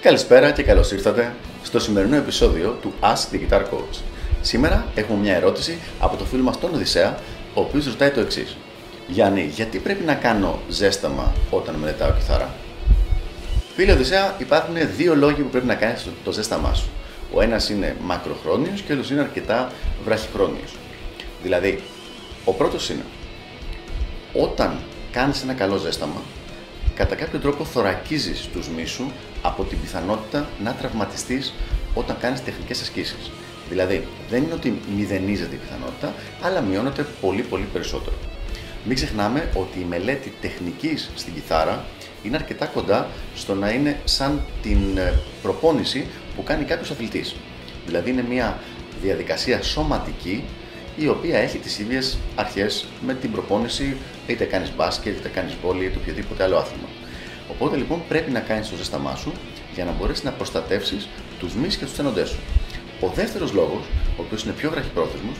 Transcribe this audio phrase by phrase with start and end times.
[0.00, 4.00] Καλησπέρα και καλώς ήρθατε στο σημερινό επεισόδιο του Ask the Guitar Coach.
[4.40, 7.18] Σήμερα έχουμε μια ερώτηση από το φίλο μας τον Οδυσσέα,
[7.54, 8.56] ο οποίος ρωτάει το εξής.
[9.08, 12.54] Γιάννη, γιατί πρέπει να κάνω ζέσταμα όταν μελετάω κιθάρα;
[13.74, 16.88] Φίλε Οδυσσέα, υπάρχουν δύο λόγοι που πρέπει να κάνεις το ζέσταμά σου.
[17.32, 19.72] Ο ένας είναι μακροχρόνιος και ο άλλος είναι αρκετά
[20.04, 20.76] βραχυχρόνιος.
[21.42, 21.82] Δηλαδή,
[22.44, 23.04] ο πρώτος είναι
[24.32, 24.78] όταν
[25.12, 26.22] κάνεις ένα καλό ζέσταμα,
[26.96, 29.06] κατά κάποιο τρόπο θωρακίζεις τους μίσους
[29.42, 31.54] από την πιθανότητα να τραυματιστείς
[31.94, 33.30] όταν κάνεις τεχνικές ασκήσεις.
[33.68, 38.16] Δηλαδή, δεν είναι ότι μηδενίζεται η πιθανότητα, αλλά μειώνεται πολύ πολύ περισσότερο.
[38.84, 41.84] Μην ξεχνάμε ότι η μελέτη τεχνικής στην κιθάρα
[42.22, 47.34] είναι αρκετά κοντά στο να είναι σαν την ε, προπόνηση που κάνει κάποιος αθλητής.
[47.86, 48.58] Δηλαδή είναι μια
[49.02, 50.44] διαδικασία σωματική
[50.96, 53.96] η οποία έχει τις ίδιες αρχές με την προπόνηση
[54.26, 56.88] είτε κάνεις μπάσκετ, είτε κάνεις βόλη, είτε οποιοδήποτε άλλο άθλημα.
[57.50, 59.32] Οπότε λοιπόν πρέπει να κάνεις το ζέσταμά σου
[59.74, 62.38] για να μπορέσεις να προστατεύσεις τους μυς και τους τένοντές σου.
[63.00, 63.84] Ο δεύτερος λόγος,
[64.16, 65.36] ο οποίος είναι πιο βραχυπρόθεσμος,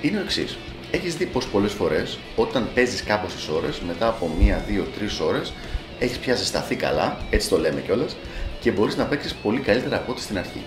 [0.00, 0.56] είναι ο εξής.
[0.90, 5.52] Έχεις δει πως πολλές φορές όταν παίζεις κάποιε ώρες, μετά από μία, δύο, τρεις ώρες,
[5.98, 8.16] έχεις πια ζεσταθεί καλά, έτσι το λέμε κιόλας,
[8.60, 10.62] και μπορείς να παίξεις πολύ καλύτερα από ό,τι στην αρχή.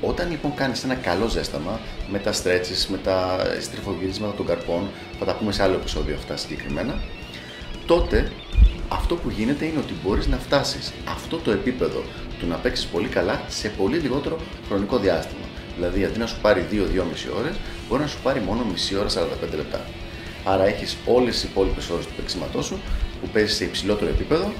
[0.00, 1.80] Όταν λοιπόν κάνεις ένα καλό ζέσταμα
[2.10, 6.36] με τα stretches, με τα στριφογυρίσματα των καρπών, θα τα πούμε σε άλλο επεισόδιο αυτά
[6.36, 7.00] συγκεκριμένα,
[7.86, 8.32] τότε
[8.88, 12.02] αυτό που γίνεται είναι ότι μπορείς να φτάσεις αυτό το επίπεδο
[12.38, 15.44] του να παίξεις πολύ καλά σε πολύ λιγότερο χρονικό διάστημα.
[15.74, 17.54] Δηλαδή, αντί να σου πάρει 2-2,5 ώρες,
[17.88, 19.80] μπορεί να σου πάρει μόνο μισή ώρα 45 λεπτά.
[20.44, 22.80] Άρα έχεις όλες τι υπόλοιπες ώρες του παίξηματός σου
[23.20, 24.52] που παίζεις σε υψηλότερο επίπεδο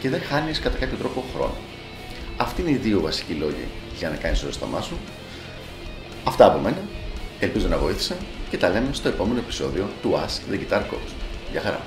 [0.00, 1.54] και δεν χάνεις κατά κάποιο τρόπο χρόνο.
[2.36, 4.96] Αυτοί είναι οι δύο βασικοί λόγοι για να κάνεις το ζεσταμά σου.
[6.24, 6.78] Αυτά από μένα.
[7.40, 8.16] Ελπίζω να βοήθησα
[8.50, 11.12] και τα λέμε στο επόμενο επεισόδιο του Ask the Guitar Coach.
[11.50, 11.80] Γεια χαρά!